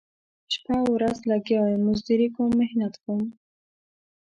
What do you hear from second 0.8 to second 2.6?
ورځ لګیا یم مزدوري کوم